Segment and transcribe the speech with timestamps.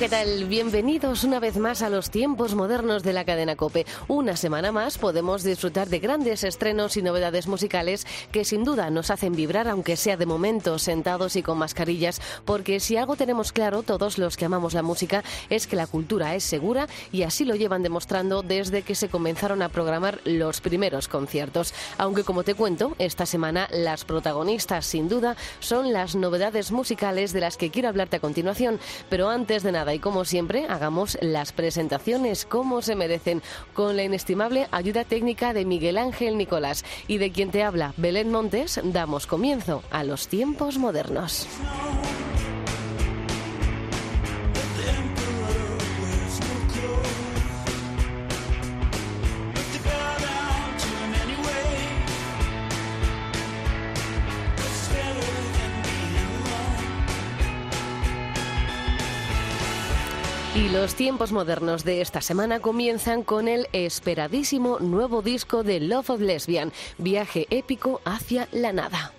[0.00, 0.46] ¿Qué tal?
[0.46, 3.84] Bienvenidos una vez más a los tiempos modernos de la cadena Cope.
[4.08, 9.10] Una semana más podemos disfrutar de grandes estrenos y novedades musicales que sin duda nos
[9.10, 13.82] hacen vibrar, aunque sea de momento sentados y con mascarillas, porque si algo tenemos claro
[13.82, 17.54] todos los que amamos la música es que la cultura es segura y así lo
[17.54, 21.74] llevan demostrando desde que se comenzaron a programar los primeros conciertos.
[21.98, 27.40] Aunque como te cuento, esta semana las protagonistas sin duda son las novedades musicales de
[27.40, 28.80] las que quiero hablarte a continuación,
[29.10, 33.42] pero antes de nada y como siempre, hagamos las presentaciones como se merecen,
[33.74, 38.30] con la inestimable ayuda técnica de Miguel Ángel Nicolás y de quien te habla Belén
[38.30, 41.46] Montes, damos comienzo a los tiempos modernos.
[60.80, 66.20] Los tiempos modernos de esta semana comienzan con el esperadísimo nuevo disco de Love of
[66.22, 69.12] Lesbian, viaje épico hacia la nada.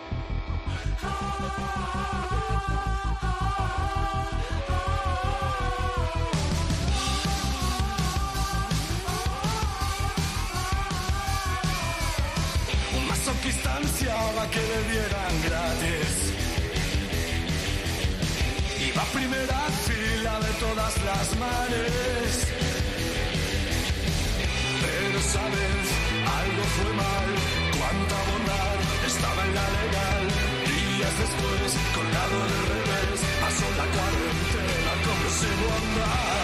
[14.51, 16.21] Que le dieran gratis.
[19.13, 19.67] Primera
[20.39, 22.31] de todas las mares.
[24.83, 25.85] Pero sabes,
[26.41, 27.29] algo fue mal.
[27.77, 30.25] Cuánta bondad estaba en la legal.
[30.71, 36.40] Días después, con lado de revés, pasó la cuarentena como si no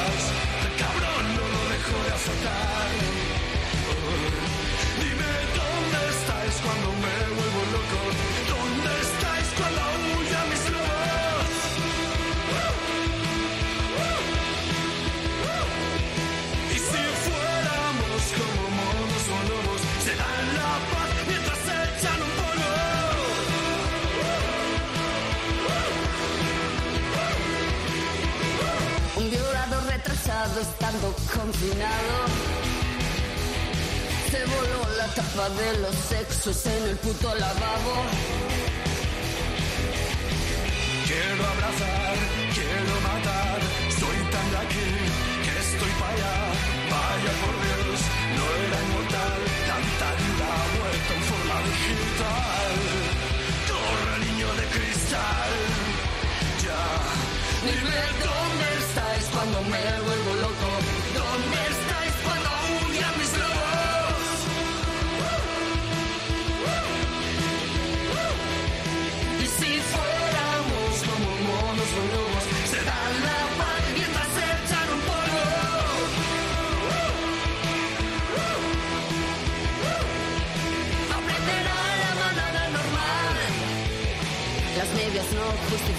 [31.48, 32.16] confinado.
[34.32, 37.96] Se voló la tapa de los sexos en el puto lavabo.
[41.08, 42.16] Quiero abrazar,
[42.58, 43.60] quiero matar,
[44.00, 44.90] soy tan de aquí
[45.44, 46.36] que estoy para allá.
[46.94, 48.00] Vaya por Dios,
[48.38, 49.40] no era inmortal,
[49.72, 53.27] tanta vida vuelta en forma digital.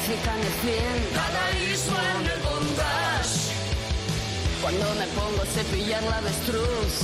[0.09, 0.99] Justifican el fin.
[2.19, 3.53] En el bondage.
[4.63, 6.95] Cuando me pongo a cepillar la avestruz.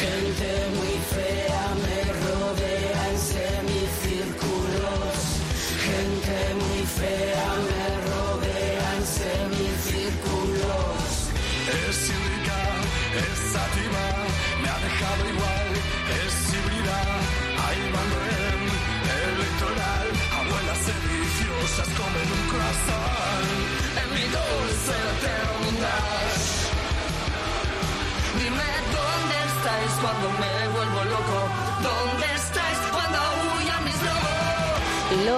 [0.00, 1.29] Gente muy fea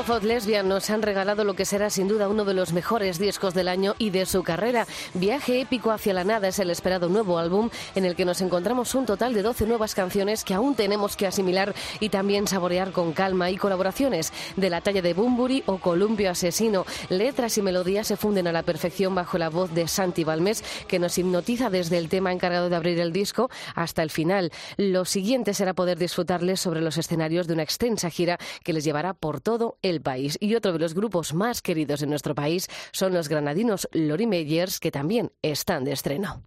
[0.08, 3.54] Of Lesbian nos han regalado lo que será sin duda uno de los mejores discos
[3.54, 4.86] del año y de su carrera.
[5.14, 8.94] Viaje épico hacia la nada es el esperado nuevo álbum en el que nos encontramos
[8.96, 13.12] un total de 12 nuevas canciones que aún tenemos que asimilar y también saborear con
[13.12, 16.84] calma y colaboraciones de la talla de Bumburi o Columpio Asesino.
[17.08, 20.98] Letras y melodías se funden a la perfección bajo la voz de Santi Balmes que
[20.98, 24.50] nos hipnotiza desde el tema encargado de abrir el disco hasta el final.
[24.76, 29.14] Lo siguiente será poder disfrutarles sobre los escenarios de una extensa gira que les llevará
[29.14, 30.36] por todo todo el país.
[30.40, 34.80] Y otro de los grupos más queridos en nuestro país son los granadinos Lori Meyers,
[34.80, 36.42] que también están de estreno.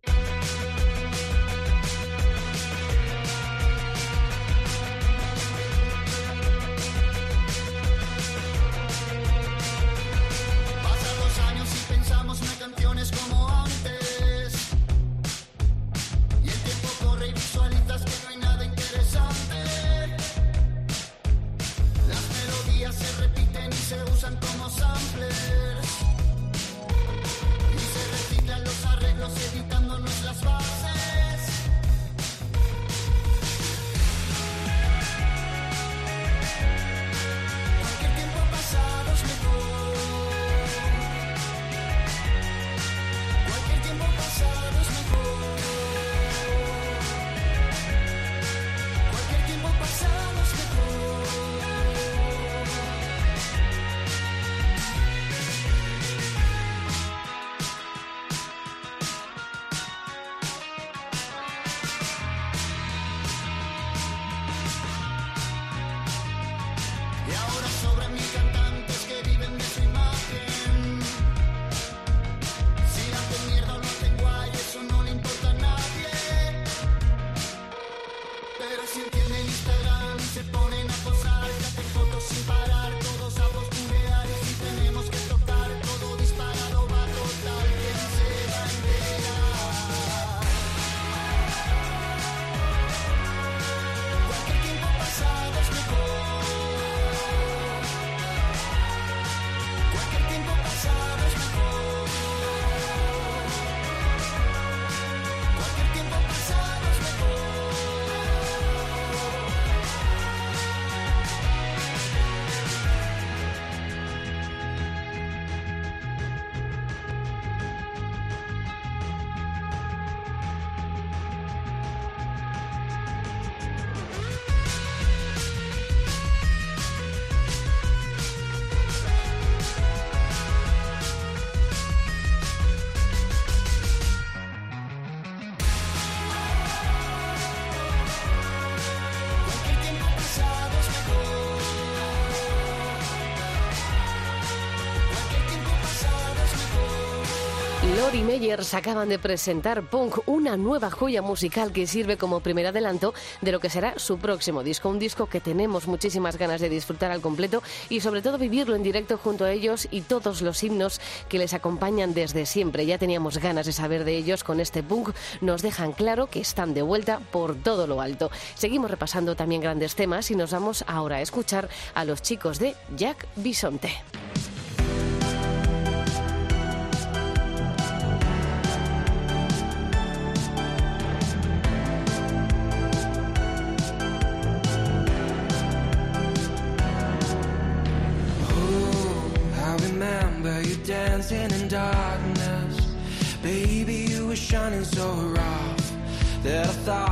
[148.15, 153.13] Lori Meyers acaban de presentar Punk, una nueva joya musical que sirve como primer adelanto
[153.41, 154.87] de lo que será su próximo disco.
[154.87, 158.83] Un disco que tenemos muchísimas ganas de disfrutar al completo y sobre todo vivirlo en
[158.83, 162.85] directo junto a ellos y todos los himnos que les acompañan desde siempre.
[162.85, 165.09] Ya teníamos ganas de saber de ellos con este Punk.
[165.41, 168.31] Nos dejan claro que están de vuelta por todo lo alto.
[168.53, 172.75] Seguimos repasando también grandes temas y nos vamos ahora a escuchar a los chicos de
[172.95, 173.91] Jack Bisonte.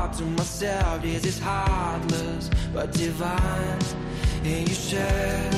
[0.04, 3.80] Thought to myself, this is heartless but divine.
[4.44, 5.54] And you said,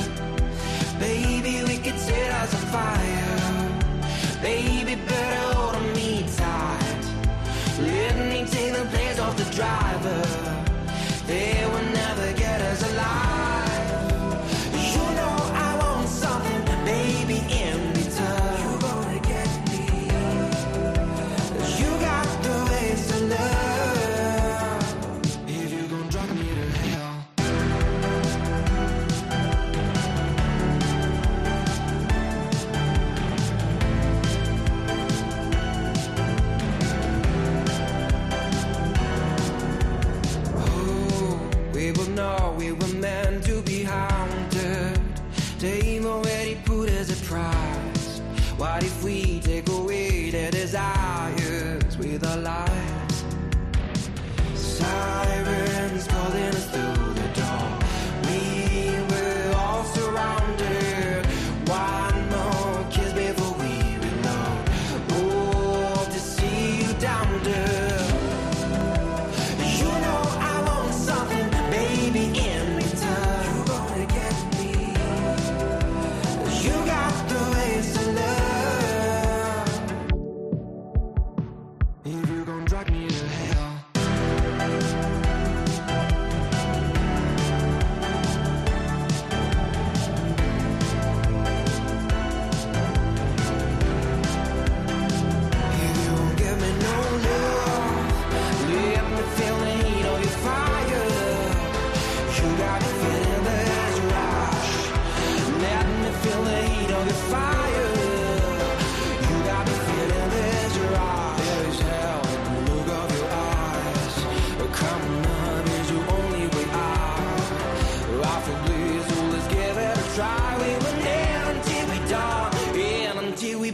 [1.00, 4.42] Baby, we could set us on fire.
[4.42, 7.04] Baby, better hold me tight.
[7.80, 10.22] Let me take the place of the driver.
[11.26, 11.95] They will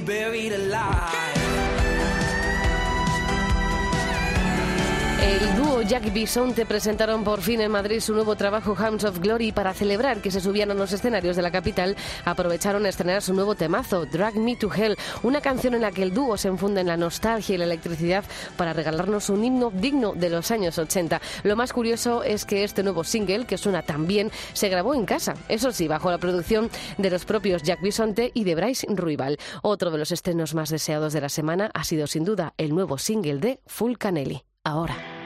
[0.04, 1.21] buried alive.
[5.92, 10.22] Jack Bisonte presentaron por fin en Madrid su nuevo trabajo Hounds of Glory para celebrar
[10.22, 14.06] que se subían a los escenarios de la capital aprovecharon a estrenar su nuevo temazo,
[14.06, 16.96] Drag Me to Hell, una canción en la que el dúo se enfunde en la
[16.96, 18.24] nostalgia y la electricidad
[18.56, 21.20] para regalarnos un himno digno de los años 80.
[21.42, 25.04] Lo más curioso es que este nuevo single, que suena tan bien, se grabó en
[25.04, 29.36] casa, eso sí, bajo la producción de los propios Jack Bisonte y de Bryce Ruibal.
[29.60, 32.96] Otro de los estrenos más deseados de la semana ha sido sin duda el nuevo
[32.96, 34.44] single de Full Canelli.
[34.64, 35.21] Ahora.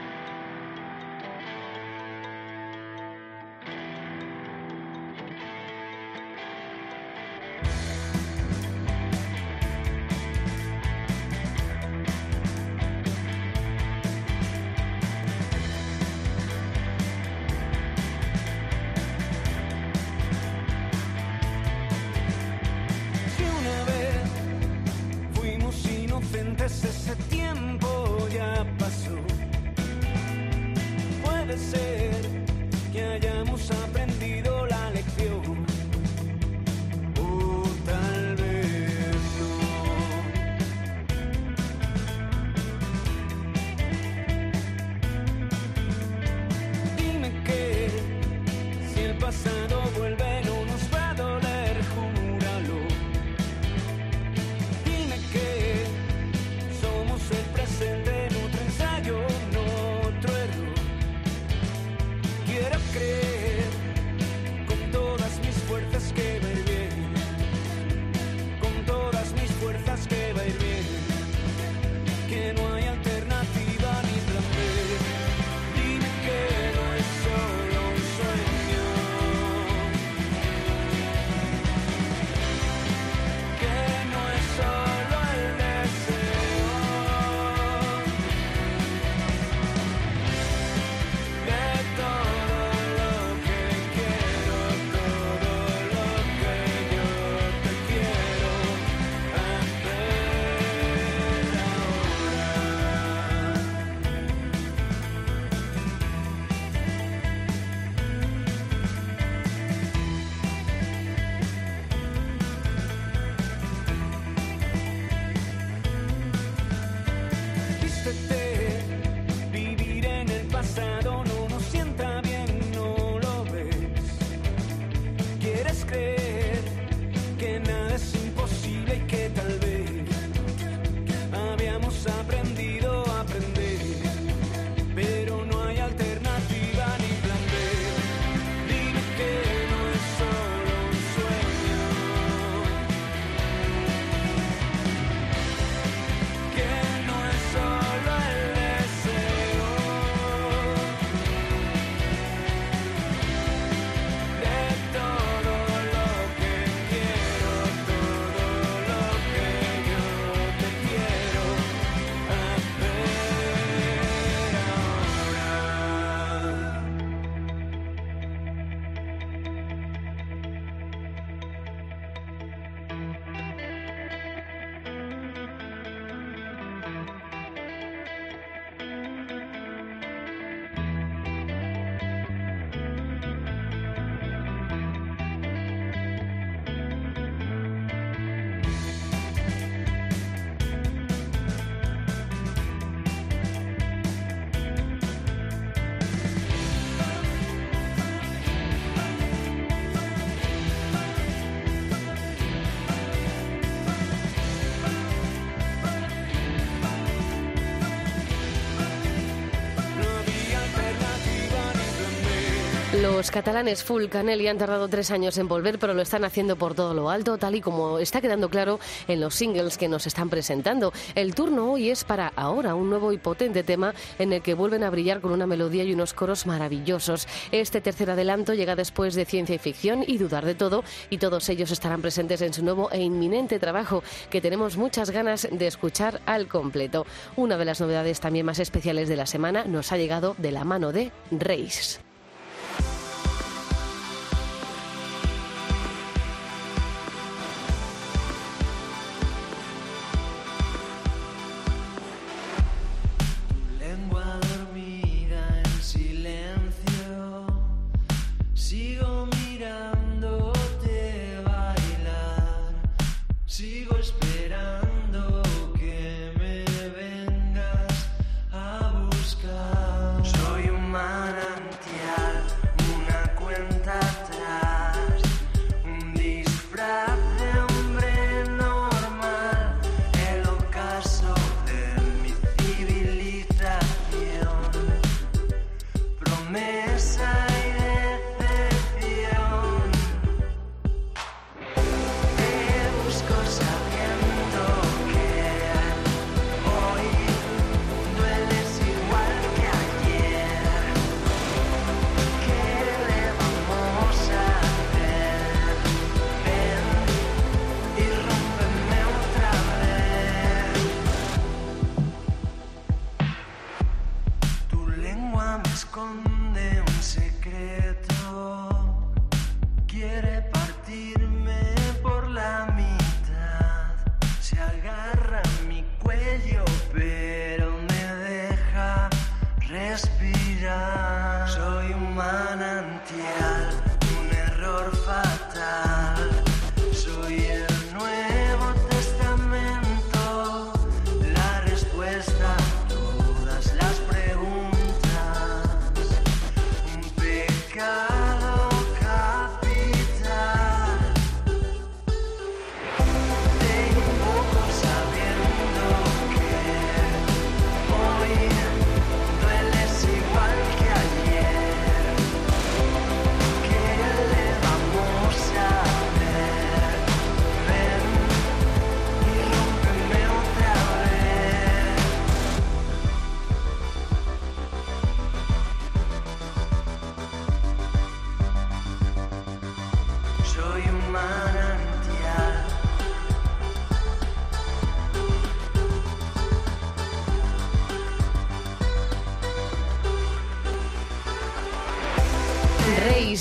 [213.27, 216.75] Los catalanes Full Canelli han tardado tres años en volver, pero lo están haciendo por
[216.75, 218.79] todo lo alto, tal y como está quedando claro
[219.09, 220.93] en los singles que nos están presentando.
[221.13, 224.85] El turno hoy es para ahora un nuevo y potente tema en el que vuelven
[224.85, 227.27] a brillar con una melodía y unos coros maravillosos.
[227.51, 231.49] Este tercer adelanto llega después de ciencia y ficción y dudar de todo, y todos
[231.49, 236.21] ellos estarán presentes en su nuevo e inminente trabajo que tenemos muchas ganas de escuchar
[236.25, 237.05] al completo.
[237.35, 240.63] Una de las novedades también más especiales de la semana nos ha llegado de la
[240.63, 241.99] mano de Reis.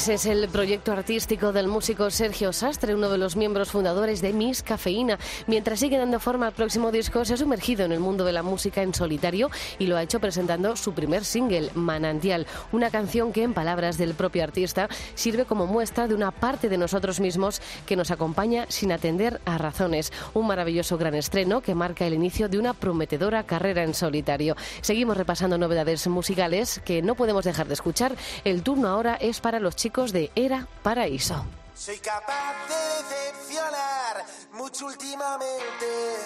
[0.09, 4.63] Es el proyecto artístico del músico Sergio Sastre, uno de los miembros fundadores de Miss
[4.63, 5.19] Cafeína.
[5.49, 8.45] Mientras sigue dando forma al próximo disco, se ha sumergido en el mundo de la
[8.45, 13.43] música en solitario y lo ha hecho presentando su primer single, Manantial, una canción que,
[13.43, 17.97] en palabras del propio artista, sirve como muestra de una parte de nosotros mismos que
[17.97, 20.13] nos acompaña sin atender a razones.
[20.35, 24.57] Un maravilloso gran estreno que marca el inicio de una prometedora carrera en solitario.
[24.83, 28.15] Seguimos repasando novedades musicales que no podemos dejar de escuchar.
[28.45, 31.47] El turno ahora es para los chicos de Era Paraíso.
[31.75, 36.17] Soy capaz de decepcionar mucho últimamente.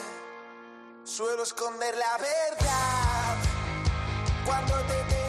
[1.05, 3.37] Suelo esconder la verdad
[4.45, 5.20] cuando te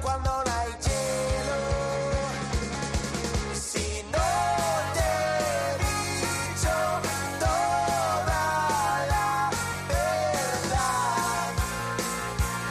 [0.00, 1.58] cuando no hay hielo.
[3.54, 4.28] Si no
[4.94, 6.74] te he dicho
[7.40, 8.42] toda
[9.10, 9.50] la
[9.88, 11.52] verdad,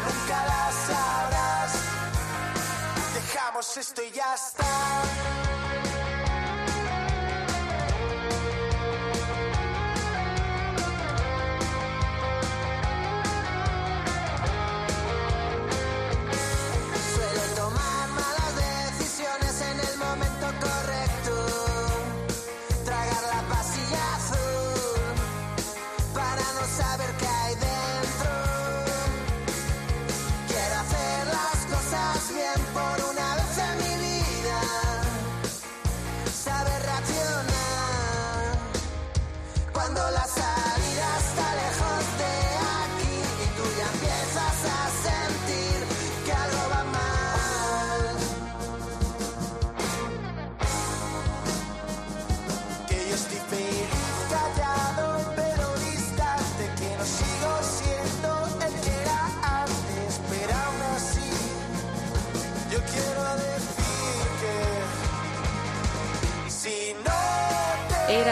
[0.05, 1.71] nunca la sabrás.
[3.13, 4.60] Dejamos esto y ya está.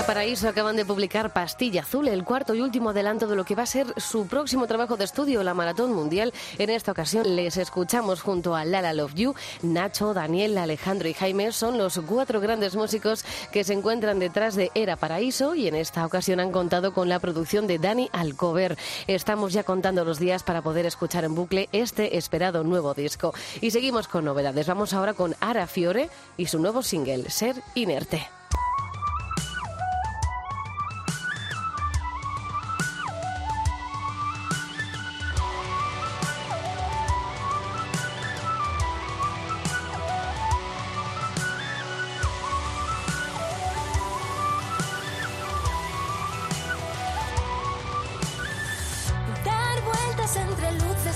[0.10, 3.62] Paraíso acaban de publicar Pastilla Azul, el cuarto y último adelanto de lo que va
[3.62, 6.34] a ser su próximo trabajo de estudio, la Maratón Mundial.
[6.58, 11.52] En esta ocasión les escuchamos junto a Lala Love You, Nacho, Daniel, Alejandro y Jaime.
[11.52, 16.04] Son los cuatro grandes músicos que se encuentran detrás de Era Paraíso y en esta
[16.04, 18.80] ocasión han contado con la producción de Dani Alcover.
[19.06, 23.36] Estamos ya contando los días para poder escuchar en bucle este esperado nuevo disco.
[23.62, 24.66] Y seguimos con novedades.
[24.66, 28.39] Vamos ahora con Ara Fiore y su nuevo single, Ser Inerte.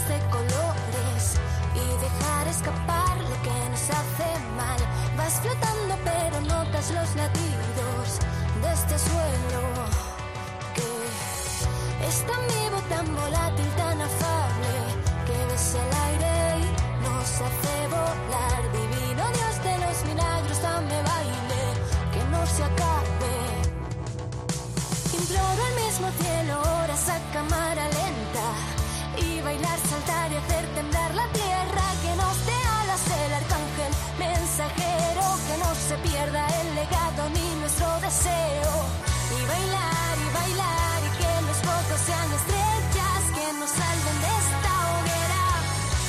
[0.08, 1.40] De colores
[1.76, 4.80] y dejar escapar lo que nos hace mal.
[5.18, 8.20] Vas flotando pero notas los latidos
[8.62, 9.62] de este suelo
[10.76, 14.74] que es tan vivo, tan volátil, tan afable
[15.26, 18.62] que ves el aire y nos hace volar.
[18.74, 21.64] Divino Dios de los milagros, dame baile
[22.12, 22.93] que no se acabe.
[29.94, 31.86] Saltar y hacer temblar la tierra.
[32.04, 33.92] Que nos dé alas el arcángel
[34.26, 35.26] mensajero.
[35.48, 38.74] Que no se pierda el legado ni nuestro deseo.
[39.38, 43.22] Y bailar y bailar y que los focos sean estrellas.
[43.38, 45.46] Que nos salven de esta hoguera.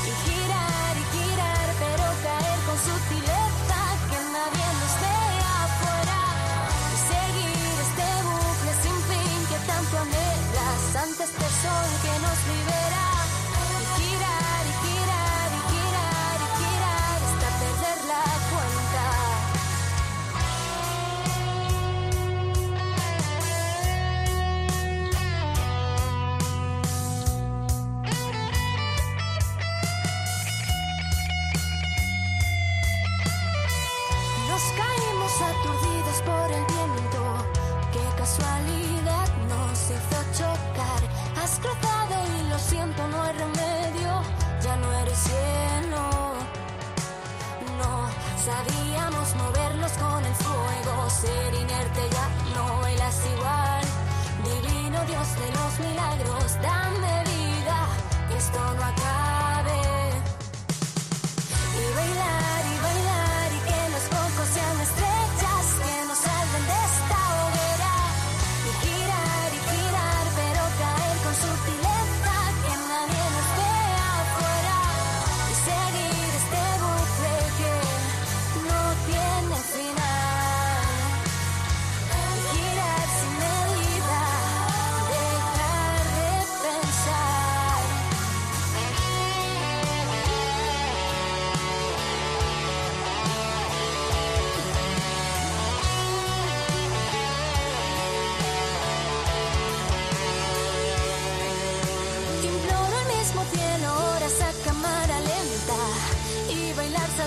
[0.08, 3.80] Y girar y girar, pero caer con sutileza.
[4.10, 6.20] Que nadie nos vea afuera.
[6.94, 12.83] Y seguir este bucle sin fin que tanto anhelas ante este sol que nos libera.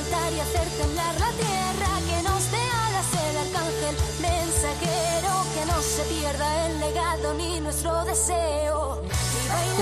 [0.10, 1.90] Y hacer temblar la tierra.
[2.08, 8.06] Que nos dé alas el arcángel mensajero, que no se pierda el legado ni nuestro
[8.06, 8.77] deseo.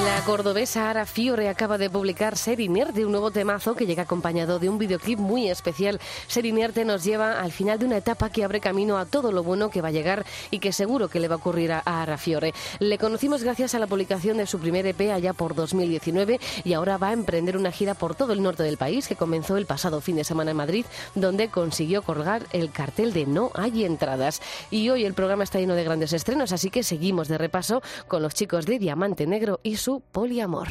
[0.03, 4.59] La cordobesa Ara Fiore acaba de publicar Ser Inerte, un nuevo temazo que llega acompañado
[4.59, 6.01] de un videoclip muy especial.
[6.27, 9.41] Ser Inerte nos lleva al final de una etapa que abre camino a todo lo
[9.41, 12.17] bueno que va a llegar y que seguro que le va a ocurrir a Ara
[12.17, 12.53] Fiore.
[12.79, 16.97] Le conocimos gracias a la publicación de su primer EP allá por 2019 y ahora
[16.97, 20.01] va a emprender una gira por todo el norte del país que comenzó el pasado
[20.01, 24.41] fin de semana en Madrid, donde consiguió colgar el cartel de No hay entradas.
[24.71, 28.21] Y hoy el programa está lleno de grandes estrenos, así que seguimos de repaso con
[28.21, 30.67] los chicos de Diamante Negro y su poliamor.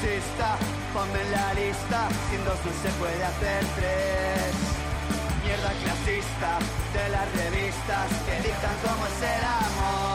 [0.00, 0.56] Narcisista,
[0.94, 2.08] ponme en la lista.
[2.30, 4.54] Sin dos no se puede hacer tres.
[5.42, 6.58] Mierda clasista
[6.92, 10.07] de las revistas que dictan cómo es el amor.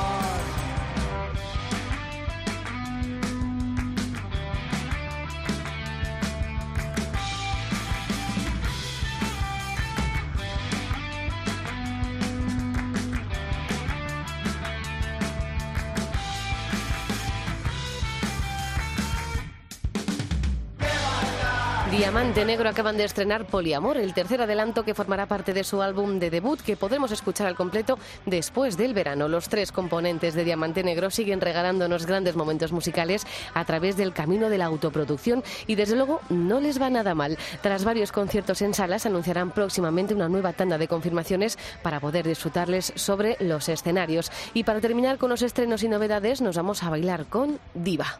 [22.14, 26.20] Diamante Negro acaban de estrenar Poliamor, el tercer adelanto que formará parte de su álbum
[26.20, 27.98] de debut que podremos escuchar al completo
[28.28, 29.28] después del verano.
[29.28, 34.50] Los tres componentes de Diamante Negro siguen regalándonos grandes momentos musicales a través del camino
[34.50, 37.36] de la autoproducción y desde luego no les va nada mal.
[37.64, 42.94] Tras varios conciertos en salas anunciarán próximamente una nueva tanda de confirmaciones para poder disfrutarles
[42.96, 44.32] sobre los escenarios.
[44.54, 48.20] Y para terminar con los estrenos y novedades nos vamos a bailar con Diva.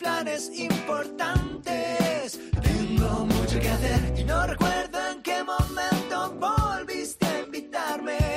[0.00, 8.29] planes importantes, tengo mucho que hacer y no recuerdo en qué momento volviste a invitarme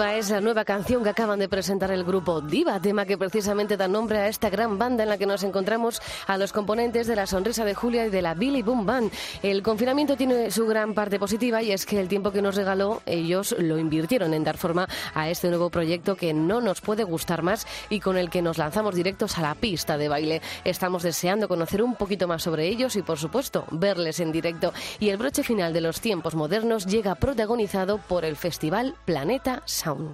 [0.00, 3.78] vai es la nueva canción que acaban de presentar el grupo Diva, tema que precisamente
[3.78, 7.16] da nombre a esta gran banda en la que nos encontramos a los componentes de
[7.16, 9.10] la Sonrisa de Julia y de la Billy Boom Band.
[9.42, 13.00] El confinamiento tiene su gran parte positiva y es que el tiempo que nos regaló
[13.06, 17.42] ellos lo invirtieron en dar forma a este nuevo proyecto que no nos puede gustar
[17.42, 20.42] más y con el que nos lanzamos directos a la pista de baile.
[20.64, 24.74] Estamos deseando conocer un poquito más sobre ellos y por supuesto verles en directo.
[24.98, 30.09] Y el broche final de los tiempos modernos llega protagonizado por el festival Planeta Sound.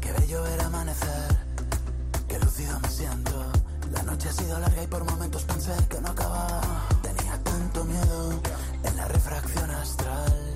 [0.00, 1.36] Qué bello era amanecer,
[2.28, 3.52] qué lúcido me siento.
[3.92, 6.60] La noche ha sido larga y por momentos pensé que no acababa.
[7.02, 8.40] Tenía tanto miedo
[8.84, 10.54] en la refracción astral.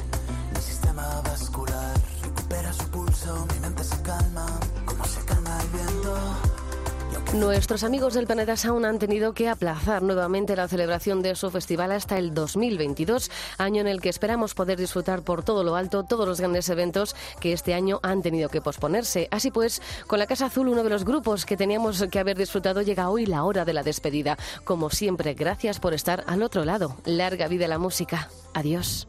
[0.54, 4.46] Mi sistema vascular recupera su pulso, mi mente se calma,
[4.84, 6.51] como se calma el viento.
[7.34, 11.90] Nuestros amigos del Planeta Sound han tenido que aplazar nuevamente la celebración de su festival
[11.90, 16.28] hasta el 2022, año en el que esperamos poder disfrutar por todo lo alto todos
[16.28, 19.28] los grandes eventos que este año han tenido que posponerse.
[19.30, 22.82] Así pues, con la Casa Azul, uno de los grupos que teníamos que haber disfrutado,
[22.82, 24.36] llega hoy la hora de la despedida.
[24.64, 26.96] Como siempre, gracias por estar al otro lado.
[27.06, 28.28] Larga vida la música.
[28.52, 29.08] Adiós.